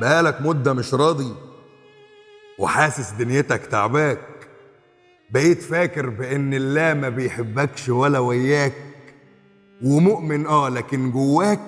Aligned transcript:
بقالك 0.00 0.40
مدة 0.40 0.72
مش 0.72 0.94
راضي 0.94 1.34
وحاسس 2.58 3.10
دنيتك 3.10 3.66
تعباك. 3.66 4.18
بقيت 5.30 5.62
فاكر 5.62 6.08
بإن 6.10 6.54
الله 6.54 6.94
ما 6.94 7.08
بيحبكش 7.08 7.88
ولا 7.88 8.18
وياك. 8.18 8.72
ومؤمن 9.84 10.46
آه 10.46 10.68
لكن 10.68 11.10
جواك 11.10 11.60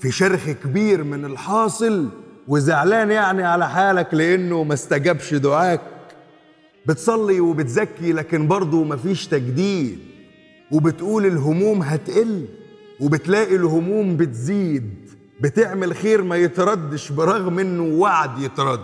في 0.00 0.10
شرخ 0.10 0.50
كبير 0.50 1.04
من 1.04 1.24
الحاصل 1.24 2.08
وزعلان 2.48 3.10
يعني 3.10 3.42
على 3.42 3.68
حالك 3.68 4.14
لأنه 4.14 4.62
ما 4.64 4.74
استجابش 4.74 5.34
دعاك. 5.34 5.80
بتصلي 6.86 7.40
وبتزكي 7.40 8.12
لكن 8.12 8.48
برضه 8.48 8.84
مفيش 8.84 9.26
تجديد. 9.26 9.98
وبتقول 10.72 11.26
الهموم 11.26 11.82
هتقل. 11.82 12.48
وبتلاقي 13.00 13.56
الهموم 13.56 14.16
بتزيد 14.16 15.10
بتعمل 15.40 15.94
خير 15.94 16.22
ما 16.22 16.36
يتردش 16.36 17.12
برغم 17.12 17.58
إنه 17.58 17.98
وعد 18.00 18.38
يترد. 18.38 18.80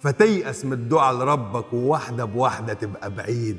فتيأس 0.00 0.64
من 0.64 0.72
الدعاء 0.72 1.14
لربك 1.14 1.72
وواحدة 1.72 2.24
بواحدة 2.24 2.74
تبقى 2.74 3.10
بعيد. 3.14 3.56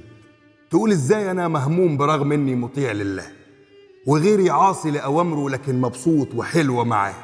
تقول 0.70 0.92
إزاي 0.92 1.32
أنا 1.32 1.48
مهموم 1.48 1.98
برغم 1.98 2.32
إني 2.32 2.56
مطيع 2.56 2.92
لله؟ 2.92 3.26
وغيري 4.08 4.50
عاصي 4.50 4.92
لأوامره 4.92 5.50
لكن 5.50 5.82
مبسوط 5.82 6.36
وحلوة 6.36 6.84
معاه. 6.84 7.16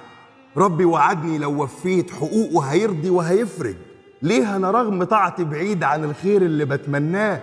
ربي 0.58 0.86
وعدني 0.86 1.38
لو 1.38 1.64
وفيت 1.64 2.12
حقوقه 2.12 2.62
هيرضي 2.62 3.10
وهيفرج. 3.10 3.76
ليه 4.22 4.56
أنا 4.56 4.72
رغم 4.72 5.04
طاعتي 5.04 5.44
بعيد 5.44 5.84
عن 5.84 6.04
الخير 6.04 6.42
اللي 6.42 6.66
بتمناه؟ 6.66 7.42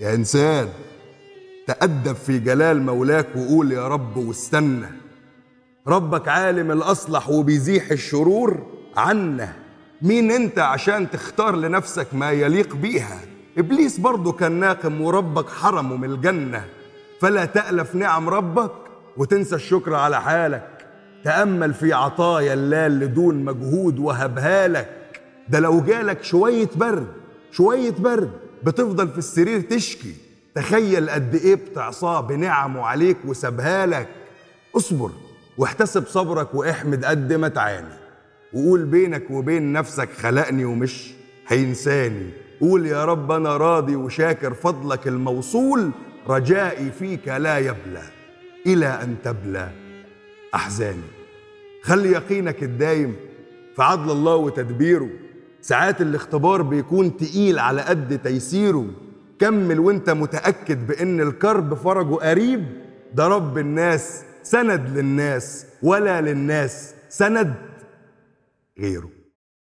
يا 0.00 0.14
إنسان 0.14 0.68
تأدب 1.68 2.12
في 2.12 2.38
جلال 2.38 2.82
مولاك 2.82 3.26
وقول 3.36 3.72
يا 3.72 3.88
رب 3.88 4.16
واستنى. 4.16 4.86
ربك 5.86 6.28
عالم 6.28 6.70
الأصلح 6.70 7.30
وبيزيح 7.30 7.90
الشرور 7.90 8.66
عنا. 8.96 9.52
مين 10.02 10.30
أنت 10.30 10.58
عشان 10.58 11.10
تختار 11.10 11.56
لنفسك 11.56 12.06
ما 12.12 12.30
يليق 12.30 12.76
بيها؟ 12.76 13.20
إبليس 13.58 14.00
برضه 14.00 14.32
كان 14.32 14.52
ناقم 14.52 15.00
وربك 15.00 15.48
حرمه 15.48 15.96
من 15.96 16.10
الجنة. 16.10 16.64
فلا 17.20 17.44
تألف 17.44 17.94
نعم 17.94 18.28
ربك 18.28 18.72
وتنسى 19.16 19.54
الشكر 19.54 19.94
على 19.94 20.20
حالك. 20.22 20.68
تأمل 21.24 21.74
في 21.74 21.92
عطايا 21.92 22.54
الله 22.54 22.86
اللي 22.86 23.06
دون 23.06 23.44
مجهود 23.44 23.98
وهبها 23.98 24.68
لك 24.68 25.20
ده 25.48 25.60
لو 25.60 25.80
جالك 25.80 26.22
شوية 26.24 26.68
برد 26.76 27.06
شوية 27.52 27.92
برد 27.98 28.30
بتفضل 28.64 29.08
في 29.08 29.18
السرير 29.18 29.60
تشكي. 29.60 30.27
تخيل 30.54 31.10
قد 31.10 31.34
إيه 31.34 31.54
بتعصاه 31.54 32.20
بنعمه 32.20 32.82
عليك 32.82 33.16
وسابها 33.24 33.86
لك. 33.86 34.08
اصبر 34.76 35.10
واحتسب 35.58 36.06
صبرك 36.06 36.54
واحمد 36.54 37.04
قد 37.04 37.32
ما 37.32 37.48
تعاني. 37.48 37.98
وقول 38.52 38.84
بينك 38.84 39.30
وبين 39.30 39.72
نفسك 39.72 40.08
خلقني 40.12 40.64
ومش 40.64 41.12
هينساني. 41.48 42.30
قول 42.60 42.86
يا 42.86 43.04
رب 43.04 43.32
أنا 43.32 43.56
راضي 43.56 43.96
وشاكر 43.96 44.54
فضلك 44.54 45.08
الموصول 45.08 45.90
رجائي 46.28 46.90
فيك 46.90 47.28
لا 47.28 47.58
يبلى 47.58 48.02
إلى 48.66 48.86
أن 48.86 49.16
تبلى 49.24 49.70
أحزاني. 50.54 51.02
خلي 51.82 52.12
يقينك 52.12 52.62
الدايم 52.62 53.16
في 53.76 53.82
عدل 53.82 54.10
الله 54.10 54.34
وتدبيره. 54.34 55.08
ساعات 55.62 56.00
الاختبار 56.00 56.62
بيكون 56.62 57.16
تقيل 57.16 57.58
على 57.58 57.82
قد 57.82 58.20
تيسيره. 58.24 58.86
كمل 59.38 59.80
وانت 59.80 60.10
متأكد 60.10 60.86
بإن 60.86 61.20
الكرب 61.20 61.74
فرجه 61.74 62.14
قريب 62.14 62.64
ده 63.14 63.26
رب 63.28 63.58
الناس 63.58 64.24
سند 64.42 64.98
للناس 64.98 65.66
ولا 65.82 66.20
للناس 66.20 66.94
سند 67.08 67.54
غيره. 68.78 69.10